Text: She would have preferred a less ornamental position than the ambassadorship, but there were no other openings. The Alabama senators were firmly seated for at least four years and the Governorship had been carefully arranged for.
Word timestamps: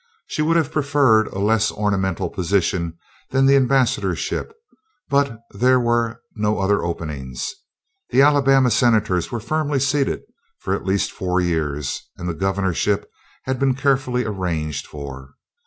She 0.25 0.41
would 0.41 0.57
have 0.57 0.71
preferred 0.71 1.27
a 1.27 1.37
less 1.37 1.71
ornamental 1.71 2.27
position 2.31 2.97
than 3.29 3.45
the 3.45 3.55
ambassadorship, 3.55 4.51
but 5.09 5.39
there 5.51 5.79
were 5.79 6.23
no 6.35 6.57
other 6.57 6.83
openings. 6.83 7.53
The 8.09 8.23
Alabama 8.23 8.71
senators 8.71 9.31
were 9.31 9.39
firmly 9.39 9.79
seated 9.79 10.21
for 10.57 10.73
at 10.75 10.87
least 10.87 11.11
four 11.11 11.39
years 11.39 12.01
and 12.17 12.27
the 12.27 12.33
Governorship 12.33 13.11
had 13.43 13.59
been 13.59 13.75
carefully 13.75 14.25
arranged 14.25 14.87
for. 14.87 15.35